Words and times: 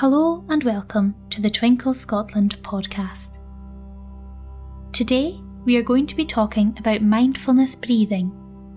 Hello 0.00 0.44
and 0.50 0.62
welcome 0.62 1.14
to 1.30 1.40
the 1.40 1.48
Twinkle 1.48 1.94
Scotland 1.94 2.58
podcast. 2.60 3.38
Today 4.92 5.40
we 5.64 5.78
are 5.78 5.82
going 5.82 6.06
to 6.06 6.14
be 6.14 6.26
talking 6.26 6.76
about 6.78 7.00
mindfulness 7.00 7.74
breathing 7.74 8.30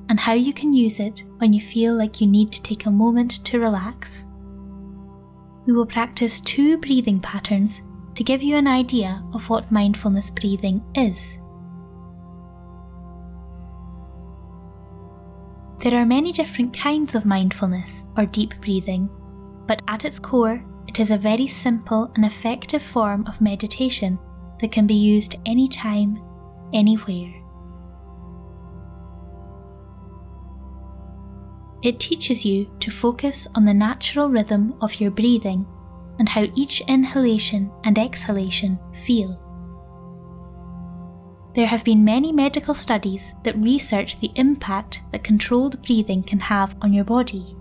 and 0.08 0.18
how 0.18 0.32
you 0.32 0.54
can 0.54 0.72
use 0.72 1.02
it 1.02 1.24
when 1.40 1.52
you 1.52 1.60
feel 1.60 1.94
like 1.94 2.22
you 2.22 2.28
need 2.28 2.54
to 2.54 2.64
take 2.64 2.86
a 2.86 2.90
moment 2.90 3.44
to 3.44 3.60
relax. 3.60 4.24
We 5.66 5.74
will 5.74 5.86
practice 5.86 6.40
two 6.40 6.78
breathing 6.78 7.20
patterns 7.20 7.84
to 8.16 8.24
give 8.24 8.42
you 8.42 8.56
an 8.56 8.68
idea 8.68 9.22
of 9.34 9.50
what 9.50 9.70
mindfulness 9.74 10.30
breathing 10.30 10.82
is. 10.96 11.38
There 15.84 16.00
are 16.00 16.06
many 16.06 16.32
different 16.32 16.74
kinds 16.74 17.14
of 17.14 17.26
mindfulness 17.26 18.08
or 18.16 18.26
deep 18.26 18.54
breathing, 18.62 19.10
but 19.68 19.82
at 19.90 20.06
its 20.06 20.18
core, 20.18 20.64
it 20.90 21.00
is 21.00 21.12
a 21.12 21.18
very 21.20 21.48
simple 21.48 22.12
and 22.16 22.26
effective 22.26 22.82
form 22.82 23.24
of 23.28 23.40
meditation 23.40 24.18
that 24.60 24.72
can 24.72 24.88
be 24.88 24.96
used 24.96 25.36
anytime, 25.46 26.20
anywhere. 26.74 27.32
It 31.84 32.00
teaches 32.00 32.44
you 32.44 32.76
to 32.80 32.90
focus 32.90 33.46
on 33.54 33.66
the 33.66 33.74
natural 33.74 34.30
rhythm 34.30 34.74
of 34.82 35.00
your 35.00 35.12
breathing 35.12 35.68
and 36.18 36.28
how 36.28 36.48
each 36.56 36.82
inhalation 36.88 37.72
and 37.84 38.00
exhalation 38.00 38.80
feel. 39.06 39.40
There 41.54 41.68
have 41.68 41.84
been 41.84 42.04
many 42.04 42.32
medical 42.32 42.74
studies 42.74 43.36
that 43.44 43.62
research 43.62 44.20
the 44.20 44.32
impact 44.34 45.02
that 45.12 45.24
controlled 45.24 45.84
breathing 45.84 46.24
can 46.24 46.40
have 46.40 46.76
on 46.82 46.94
your 46.94 47.06
body 47.06 47.59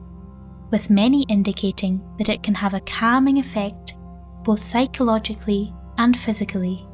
with 0.70 0.90
many 0.90 1.22
indicating 1.28 2.02
that 2.18 2.28
it 2.28 2.42
can 2.42 2.54
have 2.54 2.74
a 2.74 2.80
calming 2.80 3.38
effect 3.38 3.94
both 4.44 4.64
psychologically 4.64 5.74
and 5.98 6.18
physically. 6.18 6.86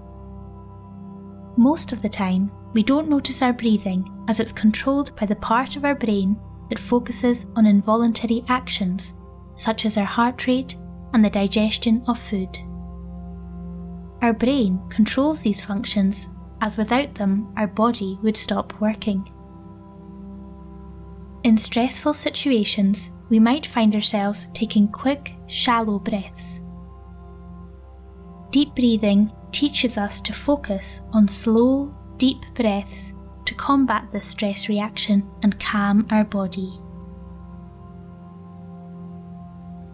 Most 1.56 1.92
of 1.92 2.03
the 2.03 2.08
time, 2.08 2.50
we 2.72 2.83
don't 2.83 3.08
notice 3.08 3.42
our 3.42 3.53
breathing 3.53 4.11
as 4.28 4.41
it's 4.41 4.53
controlled 4.53 5.14
by 5.16 5.27
the 5.27 5.36
part 5.36 5.77
of 5.77 5.84
our 5.84 5.94
brain 5.94 6.36
that 6.69 6.78
focuses 6.78 7.47
on 7.55 7.66
involuntary 7.66 8.42
actions, 8.48 9.14
such 9.55 9.86
as 9.86 9.97
our 9.97 10.05
heart 10.05 10.47
rate 10.47 10.77
and 11.12 11.25
the 11.25 11.31
digestion 11.31 12.03
of 12.09 12.19
food. 12.19 12.59
Our 14.20 14.33
brain 14.33 14.81
controls 14.88 15.42
these 15.42 15.61
functions, 15.61 16.27
as 16.61 16.77
without 16.77 17.14
them, 17.14 17.53
our 17.56 17.69
body 17.69 18.19
would 18.22 18.36
stop 18.36 18.81
working. 18.81 19.31
In 21.44 21.56
stressful 21.56 22.14
situations, 22.14 23.12
we 23.30 23.39
might 23.39 23.67
find 23.67 23.94
ourselves 23.94 24.48
taking 24.53 24.89
quick, 24.89 25.34
shallow 25.47 25.98
breaths. 25.98 26.61
Deep 28.50 28.75
breathing 28.75 29.33
teaches 29.53 29.97
us 29.97 30.20
to 30.20 30.33
focus 30.33 31.00
on 31.12 31.27
slow, 31.27 31.94
deep 32.19 32.42
breaths 32.55 33.12
to 33.47 33.55
combat 33.55 34.06
the 34.12 34.20
stress 34.20 34.69
reaction 34.69 35.28
and 35.42 35.58
calm 35.58 36.06
our 36.11 36.25
body. 36.25 36.81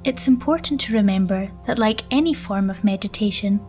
It's 0.05 0.28
important 0.28 0.81
to 0.83 0.94
remember 0.94 1.50
that, 1.67 1.78
like 1.78 2.03
any 2.11 2.33
form 2.33 2.70
of 2.70 2.84
meditation, 2.84 3.61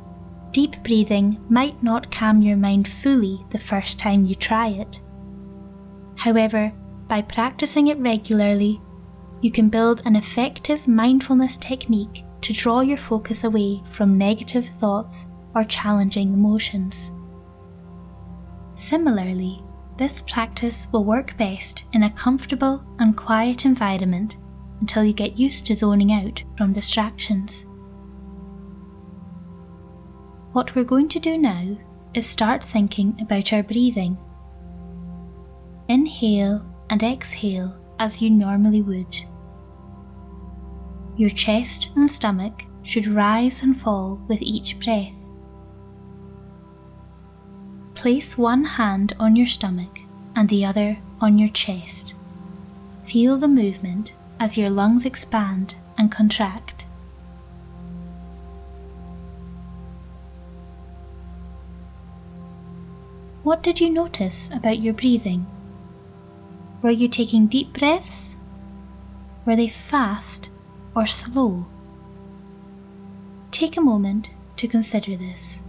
deep 0.51 0.81
breathing 0.83 1.43
might 1.49 1.81
not 1.83 2.11
calm 2.11 2.41
your 2.41 2.57
mind 2.57 2.87
fully 2.87 3.45
the 3.49 3.59
first 3.59 3.99
time 3.99 4.25
you 4.25 4.35
try 4.35 4.69
it. 4.69 4.99
However, 6.15 6.71
by 7.07 7.21
practicing 7.21 7.87
it 7.87 7.97
regularly 7.97 8.79
you 9.41 9.51
can 9.51 9.69
build 9.69 10.03
an 10.05 10.15
effective 10.15 10.87
mindfulness 10.87 11.57
technique 11.57 12.23
to 12.41 12.53
draw 12.53 12.81
your 12.81 12.97
focus 12.97 13.43
away 13.43 13.81
from 13.91 14.17
negative 14.17 14.67
thoughts 14.79 15.25
or 15.55 15.63
challenging 15.63 16.33
emotions. 16.33 17.11
Similarly, 18.73 19.63
this 19.97 20.21
practice 20.21 20.87
will 20.91 21.03
work 21.03 21.37
best 21.37 21.83
in 21.93 22.03
a 22.03 22.09
comfortable 22.09 22.83
and 22.99 23.17
quiet 23.17 23.65
environment 23.65 24.37
until 24.79 25.03
you 25.03 25.13
get 25.13 25.37
used 25.37 25.65
to 25.67 25.75
zoning 25.75 26.11
out 26.11 26.43
from 26.57 26.73
distractions. 26.73 27.65
What 30.53 30.75
we're 30.75 30.83
going 30.83 31.07
to 31.09 31.19
do 31.19 31.37
now 31.37 31.77
is 32.13 32.25
start 32.25 32.63
thinking 32.63 33.15
about 33.21 33.53
our 33.53 33.63
breathing. 33.63 34.17
Inhale 35.87 36.65
and 36.89 37.03
exhale 37.03 37.77
as 37.99 38.21
you 38.21 38.29
normally 38.29 38.81
would. 38.81 39.15
Your 41.21 41.29
chest 41.29 41.89
and 41.95 42.09
stomach 42.09 42.63
should 42.81 43.05
rise 43.05 43.61
and 43.61 43.79
fall 43.79 44.19
with 44.27 44.41
each 44.41 44.79
breath. 44.79 45.13
Place 47.93 48.39
one 48.39 48.63
hand 48.63 49.13
on 49.19 49.35
your 49.35 49.45
stomach 49.45 49.99
and 50.35 50.49
the 50.49 50.65
other 50.65 50.97
on 51.19 51.37
your 51.37 51.49
chest. 51.49 52.15
Feel 53.05 53.37
the 53.37 53.47
movement 53.47 54.13
as 54.39 54.57
your 54.57 54.71
lungs 54.71 55.05
expand 55.05 55.75
and 55.95 56.11
contract. 56.11 56.87
What 63.43 63.61
did 63.61 63.79
you 63.79 63.91
notice 63.91 64.49
about 64.49 64.81
your 64.81 64.95
breathing? 64.95 65.45
Were 66.81 66.89
you 66.89 67.07
taking 67.07 67.45
deep 67.45 67.73
breaths? 67.73 68.35
Were 69.45 69.55
they 69.55 69.69
fast 69.69 70.49
or 70.95 71.05
slow. 71.05 71.65
Take 73.51 73.77
a 73.77 73.81
moment 73.81 74.31
to 74.57 74.67
consider 74.67 75.15
this. 75.15 75.59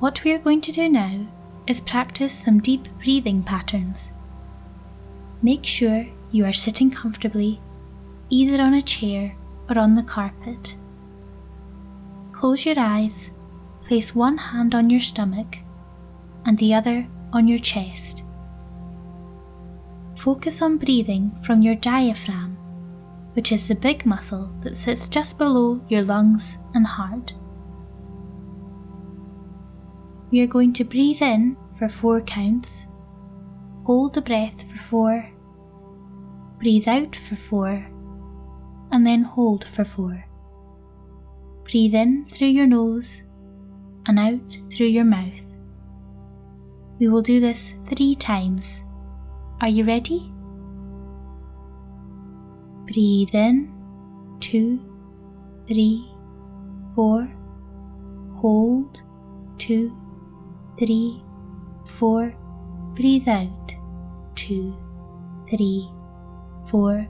What 0.00 0.22
we 0.22 0.32
are 0.32 0.38
going 0.38 0.60
to 0.60 0.72
do 0.72 0.88
now 0.88 1.26
is 1.66 1.80
practice 1.80 2.32
some 2.32 2.60
deep 2.60 2.88
breathing 3.02 3.42
patterns. 3.42 4.12
Make 5.42 5.64
sure 5.64 6.06
you 6.30 6.44
are 6.46 6.52
sitting 6.52 6.90
comfortably, 6.90 7.60
either 8.30 8.62
on 8.62 8.74
a 8.74 8.80
chair 8.80 9.34
or 9.68 9.78
on 9.78 9.96
the 9.96 10.02
carpet. 10.02 10.76
Close 12.38 12.64
your 12.64 12.78
eyes, 12.78 13.32
place 13.80 14.14
one 14.14 14.38
hand 14.38 14.72
on 14.72 14.88
your 14.90 15.00
stomach 15.00 15.56
and 16.44 16.56
the 16.58 16.72
other 16.72 17.04
on 17.32 17.48
your 17.48 17.58
chest. 17.58 18.22
Focus 20.16 20.62
on 20.62 20.78
breathing 20.78 21.36
from 21.42 21.62
your 21.62 21.74
diaphragm, 21.74 22.56
which 23.32 23.50
is 23.50 23.66
the 23.66 23.74
big 23.74 24.06
muscle 24.06 24.52
that 24.60 24.76
sits 24.76 25.08
just 25.08 25.36
below 25.36 25.84
your 25.88 26.02
lungs 26.02 26.58
and 26.74 26.86
heart. 26.86 27.34
We 30.30 30.40
are 30.40 30.46
going 30.46 30.74
to 30.74 30.84
breathe 30.84 31.20
in 31.20 31.56
for 31.76 31.88
four 31.88 32.20
counts, 32.20 32.86
hold 33.84 34.14
the 34.14 34.22
breath 34.22 34.62
for 34.70 34.78
four, 34.78 35.32
breathe 36.60 36.86
out 36.86 37.16
for 37.16 37.34
four, 37.34 37.84
and 38.92 39.04
then 39.04 39.24
hold 39.24 39.64
for 39.64 39.84
four. 39.84 40.27
Breathe 41.70 41.94
in 41.94 42.24
through 42.24 42.48
your 42.48 42.66
nose 42.66 43.24
and 44.06 44.18
out 44.18 44.56
through 44.72 44.86
your 44.86 45.04
mouth. 45.04 45.42
We 46.98 47.08
will 47.08 47.20
do 47.20 47.40
this 47.40 47.74
three 47.86 48.14
times. 48.14 48.82
Are 49.60 49.68
you 49.68 49.84
ready? 49.84 50.32
Breathe 52.90 53.34
in, 53.34 53.70
two, 54.40 54.80
three, 55.68 56.10
four. 56.94 57.28
Hold, 58.36 59.02
two, 59.58 59.94
three, 60.78 61.22
four. 61.84 62.34
Breathe 62.94 63.28
out, 63.28 63.74
two, 64.34 64.74
three, 65.50 65.86
four. 66.70 67.06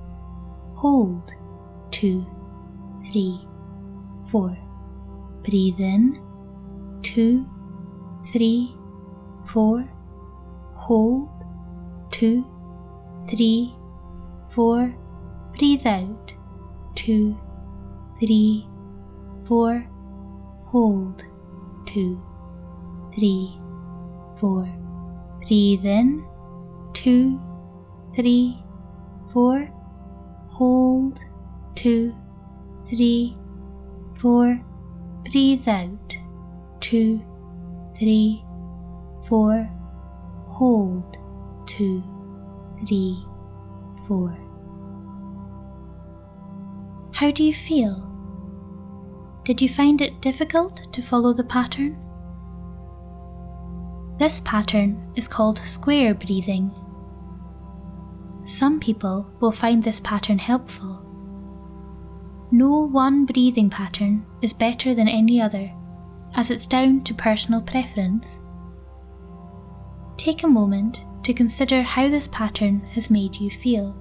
Hold, 0.75 1.33
two, 1.93 2.27
three, 3.09 3.48
four. 4.31 4.57
Breathe 5.43 5.81
in, 5.81 6.21
two, 7.03 7.47
three, 8.33 8.75
four. 9.47 9.89
Hold, 10.75 11.29
two, 12.11 12.45
three, 13.29 13.75
four. 14.51 14.95
Breathe 15.57 15.87
out, 15.87 16.33
two, 16.95 17.39
three, 18.21 18.67
four. 19.47 19.87
Hold, 20.67 21.25
two, 21.87 22.21
three, 23.15 23.59
four. 24.39 24.69
Breathe 25.47 25.87
in, 25.87 26.25
two, 26.93 27.41
three, 28.15 28.59
four. 29.33 29.71
Hold, 30.49 31.21
two, 31.75 32.15
three, 32.89 33.38
four. 34.19 34.61
Breathe 35.31 35.69
out. 35.69 36.17
Two, 36.81 37.23
three, 37.99 38.45
four, 39.27 39.69
hold, 40.45 41.17
two, 41.67 42.03
three, 42.87 43.25
four. 44.07 44.37
How 47.13 47.31
do 47.31 47.43
you 47.43 47.53
feel? 47.53 48.05
Did 49.45 49.61
you 49.61 49.69
find 49.69 50.01
it 50.01 50.21
difficult 50.21 50.93
to 50.93 51.03
follow 51.03 51.33
the 51.33 51.45
pattern? 51.45 51.97
This 54.19 54.41
pattern 54.45 55.13
is 55.17 55.29
called 55.29 55.61
square 55.67 56.15
breathing. 56.15 56.71
Some 58.43 58.79
people 58.81 59.31
will 59.41 59.53
find 59.53 59.83
this 59.83 60.01
pattern 60.01 60.39
helpful. 60.39 61.08
No 62.51 62.87
one 62.87 63.27
breathing 63.27 63.69
pattern 63.69 64.25
is 64.41 64.53
better 64.53 64.95
than 64.95 65.07
any 65.07 65.41
other, 65.41 65.71
as 66.35 66.51
it's 66.51 66.67
down 66.67 67.05
to 67.05 67.15
personal 67.15 67.61
preference. 67.61 68.41
Take 70.17 70.43
a 70.43 70.49
moment 70.49 71.03
to 71.25 71.35
consider 71.35 71.83
how 71.83 72.09
this 72.09 72.27
pattern 72.29 72.81
has 72.93 73.11
made 73.11 73.37
you 73.37 73.51
feel. 73.51 73.95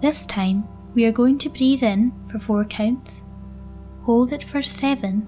This 0.00 0.24
time, 0.26 0.68
we 0.94 1.04
are 1.04 1.12
going 1.12 1.38
to 1.38 1.48
breathe 1.48 1.82
in 1.82 2.12
for 2.30 2.38
4 2.38 2.64
counts, 2.66 3.24
hold 4.02 4.32
it 4.32 4.44
for 4.44 4.62
7, 4.62 5.26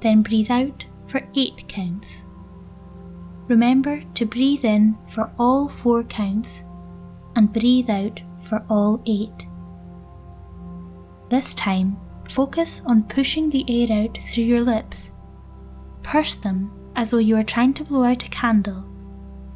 then 0.00 0.22
breathe 0.22 0.50
out 0.50 0.86
for 1.06 1.20
8 1.34 1.68
counts. 1.68 2.24
Remember 3.48 4.02
to 4.14 4.24
breathe 4.24 4.64
in 4.64 4.96
for 5.08 5.30
all 5.38 5.68
4 5.68 6.04
counts 6.04 6.64
and 7.36 7.52
breathe 7.52 7.90
out 7.90 8.20
for 8.40 8.64
all 8.70 9.02
8. 9.06 9.30
This 11.30 11.54
time, 11.54 11.96
focus 12.30 12.80
on 12.86 13.04
pushing 13.04 13.50
the 13.50 13.64
air 13.68 14.04
out 14.04 14.18
through 14.30 14.44
your 14.44 14.62
lips. 14.62 15.10
Purse 16.02 16.36
them 16.36 16.70
as 16.96 17.10
though 17.10 17.18
you 17.18 17.36
are 17.36 17.44
trying 17.44 17.74
to 17.74 17.84
blow 17.84 18.04
out 18.04 18.24
a 18.24 18.28
candle 18.28 18.84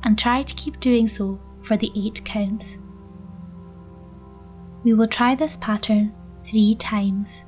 and 0.03 0.19
try 0.19 0.43
to 0.43 0.55
keep 0.55 0.81
doing 0.81 1.09
so 1.09 1.41
for 1.63 1.77
the 1.77 1.93
8 1.95 2.25
counts. 2.25 2.79
We 4.85 4.95
will 4.95 5.09
try 5.09 5.35
this 5.35 5.57
pattern 5.57 6.15
three 6.45 6.75
times. 6.77 7.45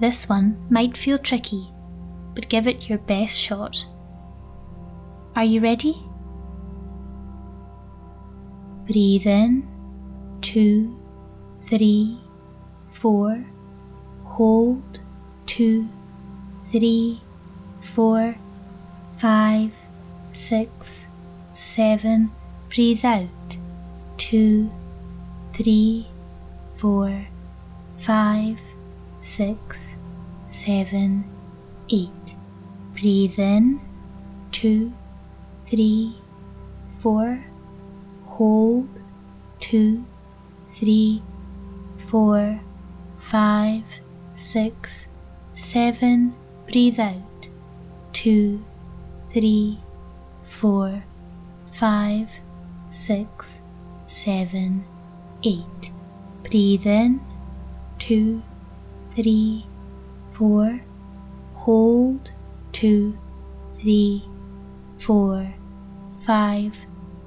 This 0.00 0.28
one 0.28 0.64
might 0.68 0.96
feel 0.96 1.18
tricky, 1.18 1.72
but 2.34 2.48
give 2.48 2.66
it 2.66 2.88
your 2.88 2.98
best 2.98 3.36
shot. 3.36 3.86
Are 5.36 5.44
you 5.44 5.60
ready? 5.60 6.02
Breathe 8.86 9.26
in, 9.26 9.66
two, 10.42 10.96
three, 11.68 12.18
four, 12.86 13.44
hold, 14.24 15.00
two, 15.46 15.88
three, 16.70 17.20
four, 17.80 18.34
five, 19.18 19.72
six, 20.32 21.06
seven, 21.54 22.30
breathe 22.68 23.04
out, 23.04 23.56
two, 24.16 24.70
three, 25.52 26.06
four, 26.74 27.26
five, 27.96 28.58
six, 29.20 29.96
seven, 30.48 31.24
eight. 31.90 32.23
Breathe 33.04 33.38
in, 33.38 33.82
two, 34.50 34.90
three, 35.66 36.16
four, 37.00 37.44
hold, 38.24 38.88
two, 39.60 40.06
three, 40.70 41.22
four, 42.08 42.58
five, 43.18 43.82
six, 44.36 45.04
seven, 45.52 46.34
breathe 46.64 46.98
out, 46.98 47.46
two, 48.14 48.64
three, 49.28 49.80
four, 50.42 51.04
five, 51.74 52.30
six, 52.90 53.58
seven, 54.06 54.82
eight. 55.42 55.90
Breathe 56.50 56.86
in, 56.86 57.20
two, 57.98 58.42
three, 59.14 59.66
four, 60.32 60.80
hold, 61.56 62.30
two, 62.74 63.16
three, 63.76 64.24
four, 64.98 65.48
five, 66.26 66.76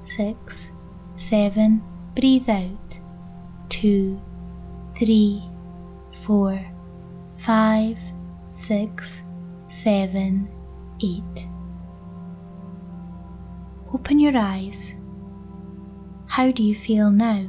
six, 0.02 0.70
seven, 1.16 1.82
breathe 2.14 2.48
out, 2.50 2.98
two, 3.70 4.20
three, 4.96 5.42
four, 6.22 6.60
five, 7.38 7.96
six, 8.50 9.22
seven, 9.68 10.48
eight. 11.02 11.46
Open 13.94 14.20
your 14.20 14.36
eyes. 14.36 14.94
How 16.26 16.50
do 16.50 16.62
you 16.62 16.74
feel 16.74 17.10
now? 17.10 17.46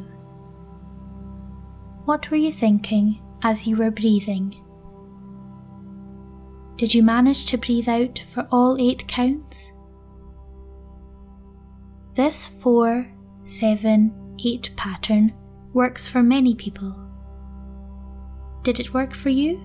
What 2.06 2.31
were 2.31 2.38
you 2.38 2.54
thinking 2.54 3.19
as 3.44 3.68
you 3.68 3.75
were 3.75 3.92
breathing? 3.92 4.56
Did 6.80 6.94
you 6.94 7.04
manage 7.04 7.46
to 7.48 7.58
breathe 7.58 7.90
out 7.90 8.24
for 8.34 8.48
all 8.54 8.78
eight 8.80 9.06
counts? 9.06 9.74
This 12.16 12.48
4 12.48 13.06
7 13.42 14.38
8 14.46 14.72
pattern 14.78 15.34
works 15.74 16.08
for 16.08 16.24
many 16.24 16.56
people. 16.56 16.96
Did 18.64 18.80
it 18.80 18.94
work 18.94 19.14
for 19.14 19.28
you? 19.28 19.60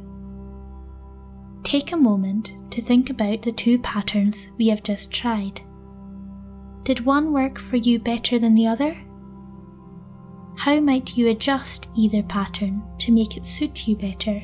Take 1.63 1.93
a 1.93 1.97
moment 1.97 2.53
to 2.73 2.83
think 2.83 3.11
about 3.11 3.43
the 3.43 3.53
two 3.53 3.79
patterns 3.79 4.51
we 4.59 4.67
have 4.67 4.83
just 4.83 5.13
tried. 5.13 5.61
Did 6.83 7.07
one 7.07 7.33
work 7.33 7.61
for 7.61 7.77
you 7.77 8.01
better 8.01 8.41
than 8.41 8.57
the 8.57 8.67
other? 8.67 8.97
How 10.57 10.81
might 10.81 11.17
you 11.17 11.29
adjust 11.29 11.87
either 11.97 12.25
pattern 12.25 12.83
to 12.99 13.13
make 13.13 13.37
it 13.37 13.47
suit 13.47 13.87
you 13.87 13.95
better? 13.95 14.43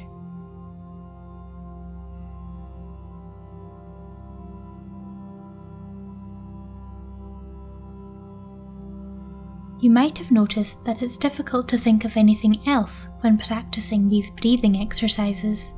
You 9.81 9.91
might 9.91 10.19
have 10.19 10.31
noticed 10.31 10.85
that 10.85 11.03
it's 11.03 11.17
difficult 11.17 11.67
to 11.69 11.79
think 11.79 12.05
of 12.05 12.17
anything 12.17 12.61
else 12.69 13.09
when 13.21 13.39
practicing 13.39 14.09
these 14.09 14.31
breathing 14.31 14.81
exercises. 14.81 15.73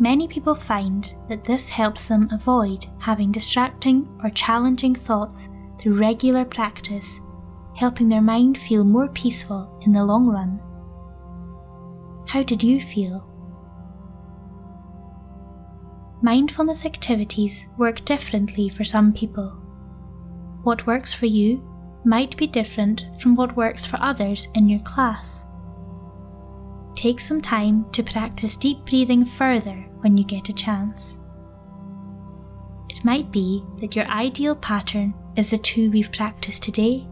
Many 0.00 0.28
people 0.28 0.54
find 0.54 1.12
that 1.28 1.44
this 1.44 1.68
helps 1.68 2.08
them 2.08 2.28
avoid 2.32 2.86
having 2.98 3.32
distracting 3.32 4.08
or 4.22 4.30
challenging 4.30 4.94
thoughts 4.94 5.48
through 5.80 5.98
regular 5.98 6.44
practice 6.44 7.20
helping 7.78 8.08
their 8.08 8.20
mind 8.20 8.58
feel 8.58 8.82
more 8.82 9.08
peaceful 9.10 9.80
in 9.82 9.92
the 9.92 10.04
long 10.04 10.26
run. 10.26 10.60
How 12.26 12.42
did 12.42 12.60
you 12.60 12.80
feel? 12.80 13.24
Mindfulness 16.20 16.84
activities 16.84 17.68
work 17.78 18.04
differently 18.04 18.68
for 18.68 18.82
some 18.82 19.12
people. 19.12 19.50
What 20.64 20.88
works 20.88 21.14
for 21.14 21.26
you 21.26 21.62
might 22.04 22.36
be 22.36 22.46
different 22.46 23.04
from 23.20 23.34
what 23.34 23.56
works 23.56 23.84
for 23.84 23.98
others 24.00 24.48
in 24.54 24.68
your 24.68 24.80
class. 24.80 25.44
Take 26.94 27.20
some 27.20 27.40
time 27.40 27.90
to 27.92 28.02
practice 28.02 28.56
deep 28.56 28.84
breathing 28.84 29.24
further 29.24 29.86
when 30.00 30.16
you 30.16 30.24
get 30.24 30.48
a 30.48 30.52
chance. 30.52 31.18
It 32.88 33.04
might 33.04 33.30
be 33.30 33.62
that 33.80 33.94
your 33.94 34.06
ideal 34.06 34.56
pattern 34.56 35.14
is 35.36 35.50
the 35.50 35.58
two 35.58 35.90
we've 35.90 36.12
practiced 36.12 36.62
today 36.62 37.06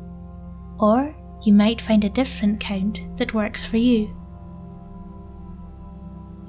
or 0.78 1.14
you 1.44 1.52
might 1.52 1.80
find 1.80 2.04
a 2.04 2.10
different 2.10 2.60
count 2.60 3.02
that 3.18 3.34
works 3.34 3.64
for 3.64 3.76
you. 3.76 4.14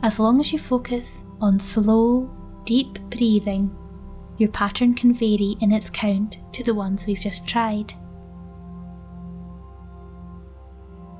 As 0.04 0.20
long 0.20 0.40
as 0.40 0.52
you 0.52 0.60
focus 0.60 1.24
on 1.42 1.60
slow, 1.60 2.32
deep 2.66 3.00
breathing, 3.10 3.76
your 4.38 4.50
pattern 4.50 4.94
can 4.94 5.14
vary 5.14 5.58
in 5.60 5.72
its 5.72 5.90
count 5.90 6.38
to 6.54 6.64
the 6.64 6.74
ones 6.74 7.06
we've 7.06 7.20
just 7.20 7.48
tried. 7.48 7.94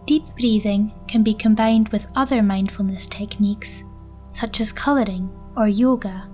Deep 0.08 0.24
breathing 0.40 0.94
can 1.10 1.22
be 1.22 1.34
combined 1.34 1.90
with 1.90 2.08
other 2.16 2.42
mindfulness 2.42 3.08
techniques, 3.08 3.84
such 4.32 4.62
as 4.62 4.72
colouring 4.72 5.30
or 5.58 5.68
yoga, 5.68 6.30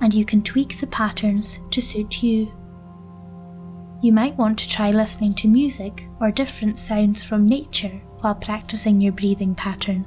and 0.00 0.14
you 0.14 0.24
can 0.24 0.40
tweak 0.40 0.78
the 0.78 0.86
patterns 0.86 1.58
to 1.72 1.82
suit 1.82 2.22
you. 2.22 2.52
You 4.00 4.12
might 4.12 4.36
want 4.36 4.56
to 4.60 4.68
try 4.68 4.92
listening 4.92 5.34
to 5.34 5.48
music 5.48 6.06
or 6.20 6.30
different 6.30 6.78
sounds 6.78 7.24
from 7.24 7.48
nature 7.48 8.00
while 8.20 8.36
practicing 8.36 9.00
your 9.00 9.12
breathing 9.12 9.56
pattern. 9.56 10.06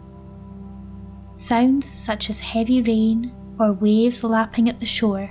Sounds 1.35 1.85
such 1.85 2.29
as 2.29 2.39
heavy 2.39 2.81
rain 2.81 3.35
or 3.59 3.73
waves 3.73 4.23
lapping 4.23 4.69
at 4.69 4.79
the 4.79 4.85
shore 4.85 5.29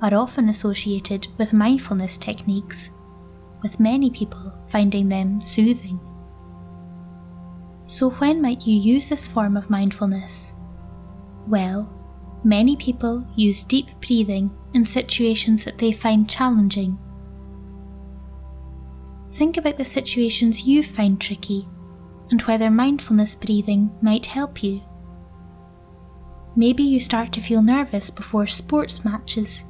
are 0.00 0.14
often 0.14 0.48
associated 0.48 1.28
with 1.38 1.52
mindfulness 1.52 2.16
techniques. 2.16 2.90
with 3.62 3.78
many 3.80 4.10
people 4.10 4.52
finding 4.68 5.08
them 5.08 5.40
soothing. 5.40 6.00
So, 7.92 8.08
when 8.08 8.40
might 8.40 8.66
you 8.66 8.74
use 8.74 9.10
this 9.10 9.26
form 9.26 9.54
of 9.54 9.68
mindfulness? 9.68 10.54
Well, 11.46 11.92
many 12.42 12.74
people 12.74 13.22
use 13.36 13.64
deep 13.64 13.88
breathing 14.00 14.50
in 14.72 14.86
situations 14.86 15.66
that 15.66 15.76
they 15.76 15.92
find 15.92 16.26
challenging. 16.26 16.98
Think 19.32 19.58
about 19.58 19.76
the 19.76 19.84
situations 19.84 20.66
you 20.66 20.82
find 20.82 21.20
tricky 21.20 21.68
and 22.30 22.40
whether 22.40 22.70
mindfulness 22.70 23.34
breathing 23.34 23.90
might 24.00 24.24
help 24.24 24.62
you. 24.62 24.80
Maybe 26.56 26.82
you 26.82 26.98
start 26.98 27.30
to 27.32 27.42
feel 27.42 27.60
nervous 27.60 28.08
before 28.08 28.46
sports 28.46 29.04
matches, 29.04 29.66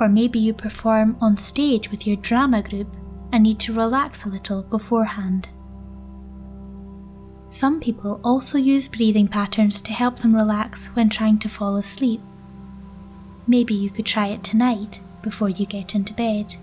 or 0.00 0.08
maybe 0.08 0.40
you 0.40 0.54
perform 0.54 1.16
on 1.20 1.36
stage 1.36 1.88
with 1.92 2.04
your 2.04 2.16
drama 2.16 2.62
group 2.62 2.92
and 3.32 3.44
need 3.44 3.60
to 3.60 3.72
relax 3.72 4.24
a 4.24 4.28
little 4.28 4.64
beforehand. 4.64 5.50
Some 7.54 7.78
people 7.78 8.20
also 8.24 8.58
use 8.58 8.88
breathing 8.88 9.28
patterns 9.28 9.80
to 9.82 9.92
help 9.92 10.18
them 10.18 10.34
relax 10.34 10.88
when 10.88 11.08
trying 11.08 11.38
to 11.38 11.48
fall 11.48 11.76
asleep. 11.76 12.20
Maybe 13.46 13.74
you 13.74 13.90
could 13.90 14.06
try 14.06 14.26
it 14.26 14.42
tonight 14.42 14.98
before 15.22 15.48
you 15.48 15.64
get 15.64 15.94
into 15.94 16.12
bed. 16.14 16.56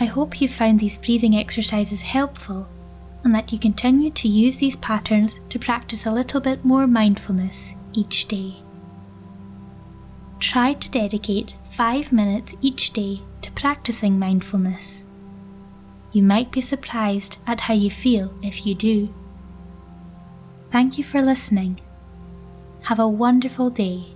I 0.00 0.06
hope 0.06 0.40
you 0.40 0.48
found 0.48 0.80
these 0.80 0.96
breathing 0.96 1.36
exercises 1.36 2.00
helpful 2.00 2.66
and 3.22 3.34
that 3.34 3.52
you 3.52 3.58
continue 3.58 4.10
to 4.12 4.28
use 4.28 4.56
these 4.56 4.76
patterns 4.76 5.38
to 5.50 5.58
practice 5.58 6.06
a 6.06 6.10
little 6.10 6.40
bit 6.40 6.64
more 6.64 6.86
mindfulness 6.86 7.74
each 7.92 8.28
day. 8.28 8.62
Try 10.40 10.72
to 10.72 10.90
dedicate 10.90 11.54
five 11.70 12.12
minutes 12.12 12.54
each 12.62 12.94
day 12.94 13.20
to 13.42 13.52
practicing 13.52 14.18
mindfulness. 14.18 15.04
You 16.14 16.22
might 16.22 16.52
be 16.52 16.60
surprised 16.60 17.38
at 17.44 17.62
how 17.62 17.74
you 17.74 17.90
feel 17.90 18.32
if 18.40 18.64
you 18.64 18.76
do. 18.76 19.12
Thank 20.70 20.96
you 20.96 21.02
for 21.02 21.20
listening. 21.20 21.80
Have 22.82 23.00
a 23.00 23.08
wonderful 23.08 23.68
day. 23.68 24.13